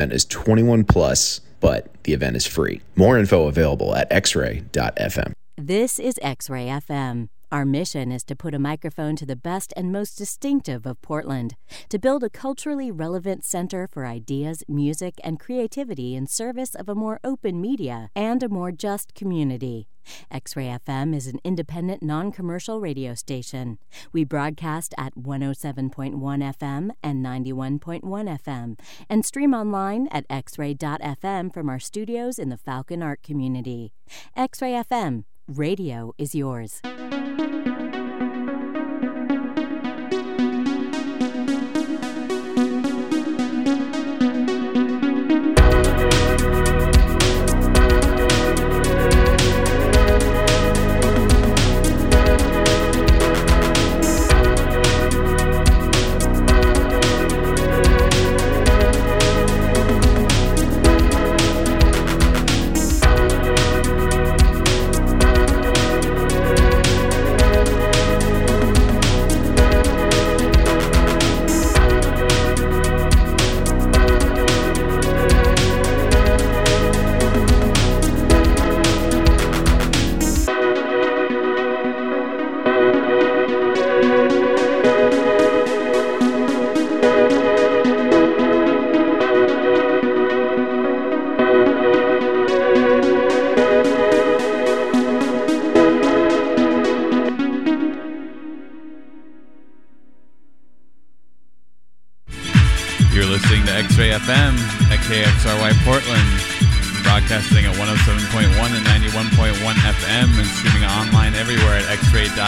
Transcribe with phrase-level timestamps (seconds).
[0.00, 2.80] and is 21 plus, but the event is free.
[2.96, 5.32] More info available at xray.fm.
[5.56, 7.28] This is X Ray FM.
[7.52, 11.56] Our mission is to put a microphone to the best and most distinctive of Portland,
[11.88, 16.94] to build a culturally relevant center for ideas, music, and creativity in service of a
[16.94, 19.88] more open media and a more just community.
[20.30, 23.78] X Ray FM is an independent, non commercial radio station.
[24.12, 28.78] We broadcast at 107.1 FM and 91.1 FM
[29.08, 33.92] and stream online at xray.fm from our studios in the Falcon Art community.
[34.36, 36.80] X Ray FM, radio is yours.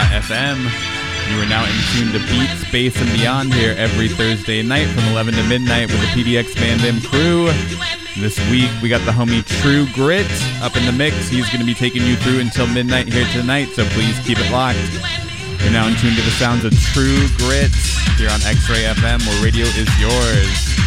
[0.03, 0.57] xray.fm.
[1.31, 5.03] You are now in tune to Beats, Bass, and Beyond here every Thursday night from
[5.05, 7.45] 11 to midnight with the PDX Mandem crew.
[8.21, 10.29] This week we got the homie Tru Gryt
[10.61, 11.29] up in the mix.
[11.29, 14.51] He's going to be taking you through until midnight here tonight, so please keep it
[14.51, 14.77] locked.
[15.63, 17.73] You're now in tune to the sounds of Tru Gryt
[18.17, 20.82] here on X-Ray FM, where radio is yours.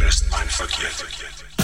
[0.00, 1.61] Best mind.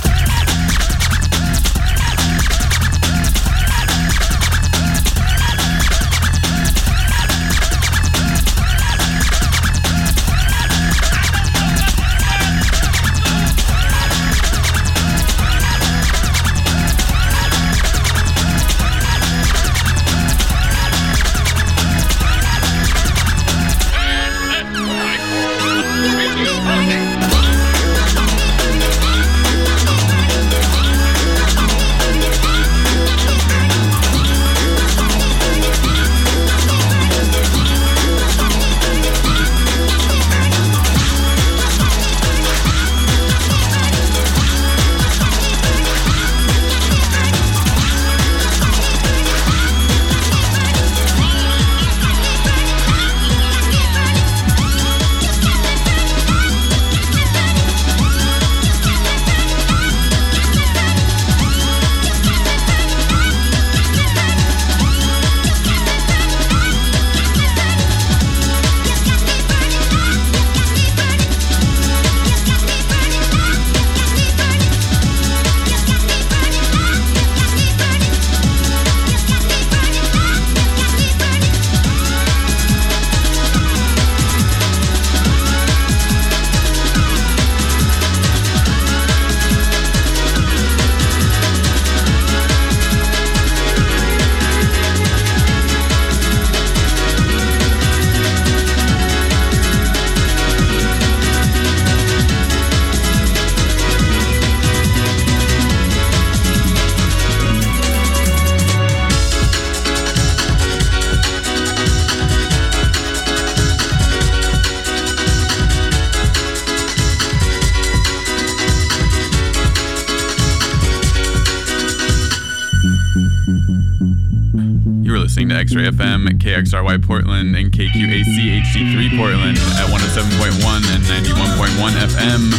[125.46, 130.50] X-Ray FM, KXRY Portland, and KQAC HD3 Portland at 107.1
[130.90, 132.50] and 91.1 FM.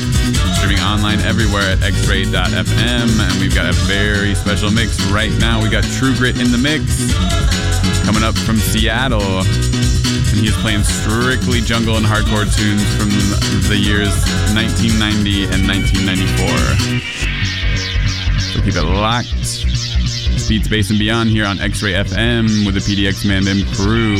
[0.55, 3.19] Streaming online everywhere at xray.fm.
[3.19, 5.61] And we've got a very special mix right now.
[5.61, 7.11] We got Tru Gryt in the mix
[8.05, 9.43] coming up from Seattle.
[9.43, 13.09] And he's playing strictly jungle and hardcore tunes from
[13.67, 14.15] the years
[14.55, 18.39] 1990 and 1994.
[18.39, 19.58] So keep it locked.
[20.49, 24.15] Beats Bass and Beyond here on X Ray FM with the PDX Mandem crew.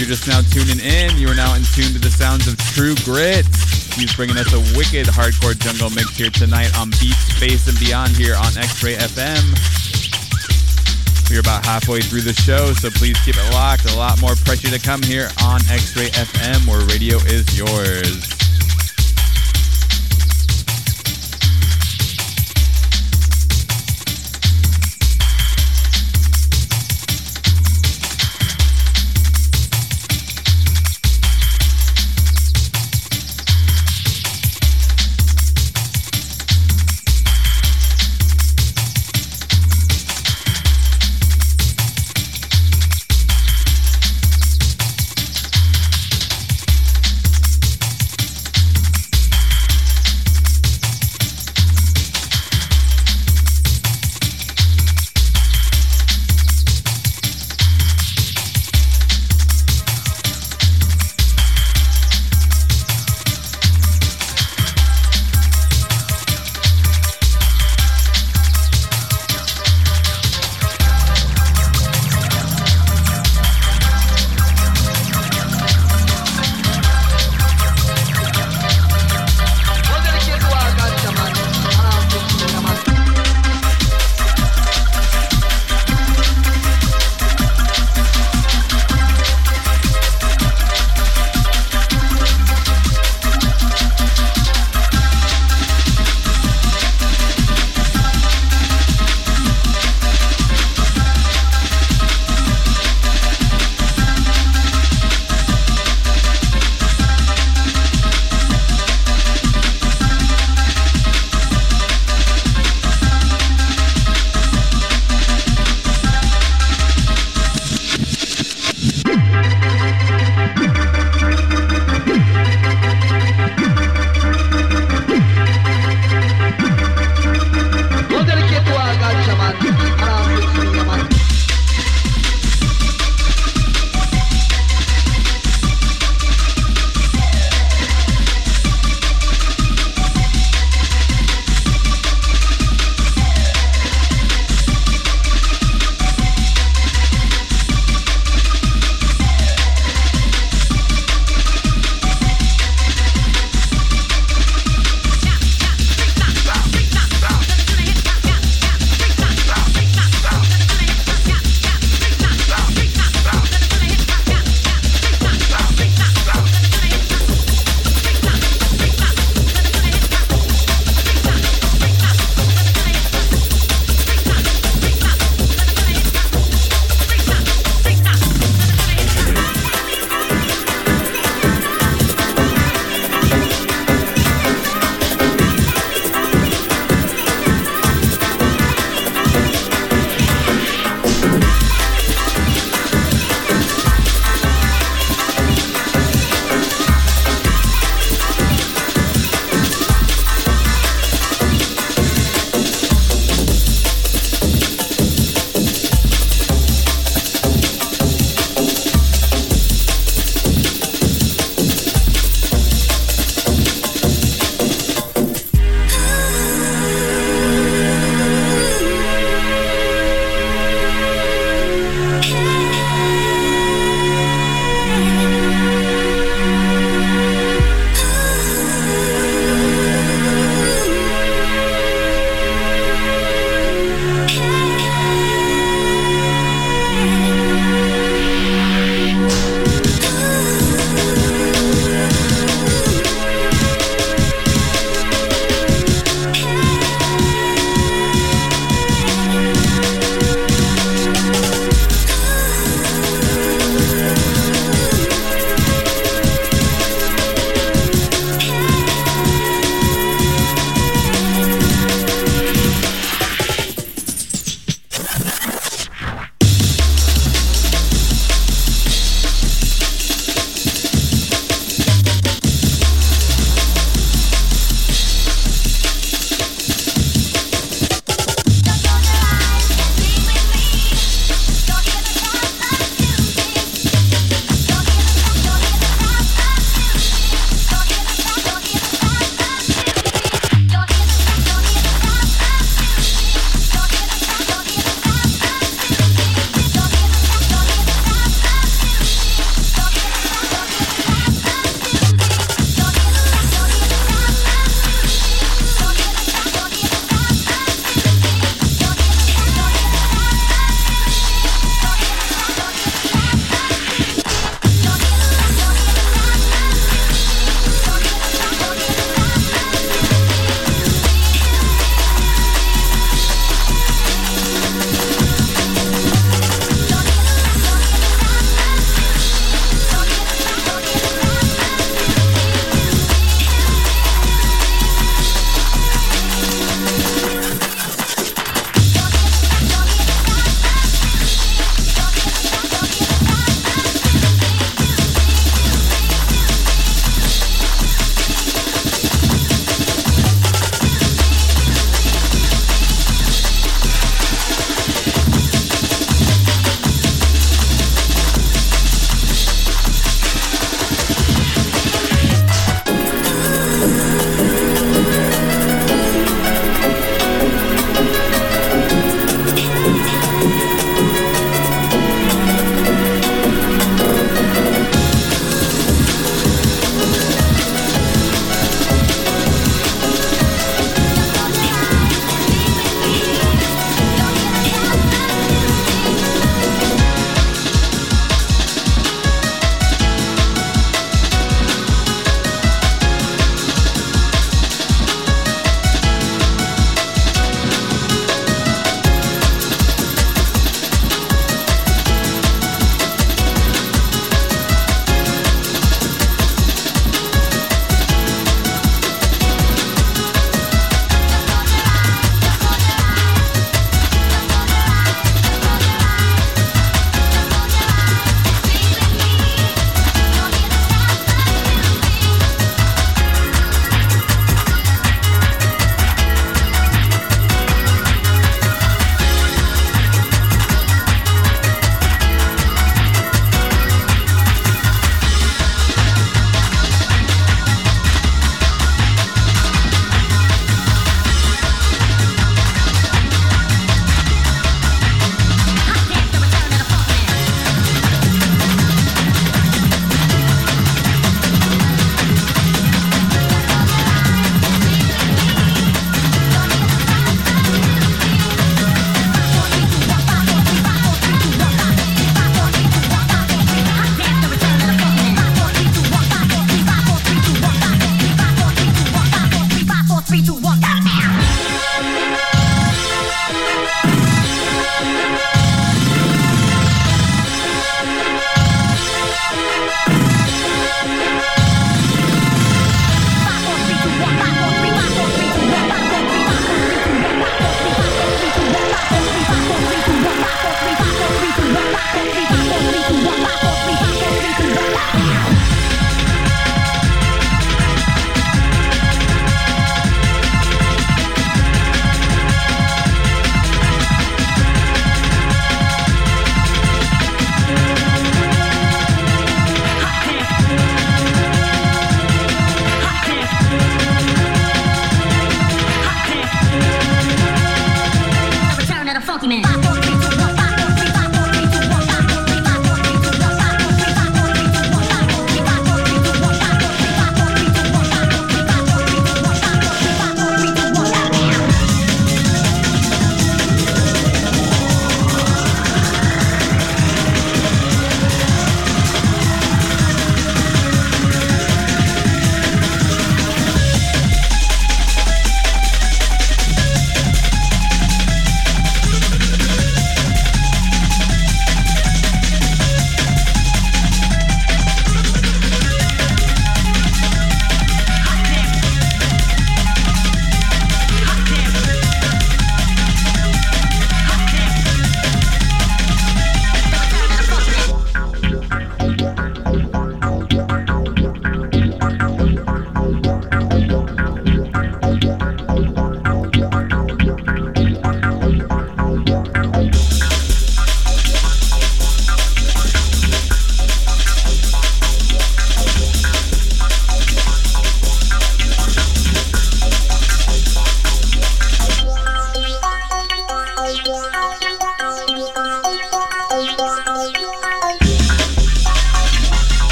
[0.00, 1.18] You're just now tuning in.
[1.18, 3.44] You are now in tune to the sounds of Tru Gryt.
[3.92, 8.16] He's bringing us a wicked hardcore jungle mix here tonight on Beats, Bass, and Beyond
[8.16, 9.44] here on X-Ray FM.
[11.28, 13.92] We're about halfway through the show, so please keep it locked.
[13.92, 18.39] A lot more pressure to come here on X-Ray FM, where radio is yours.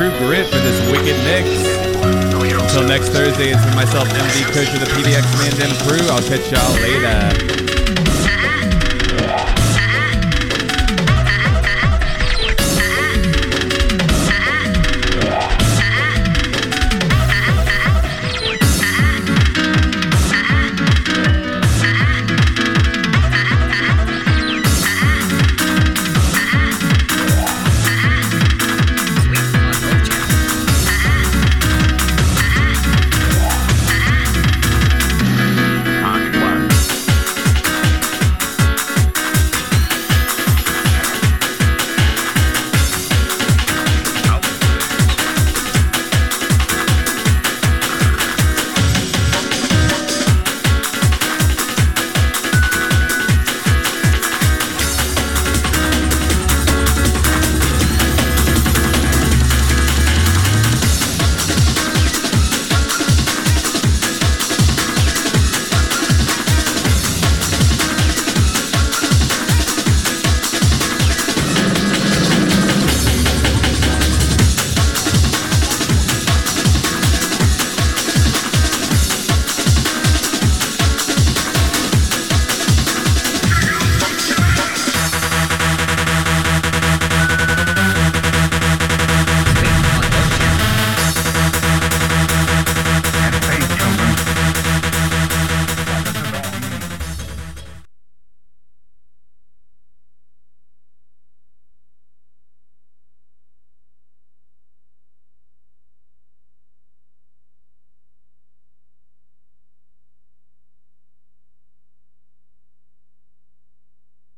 [0.00, 1.46] Tru Gryt for this wicked mix.
[2.62, 6.08] Until next Thursday, it's been myself, MD Coach of the PDX Man crew.
[6.08, 7.69] I'll catch y'all later.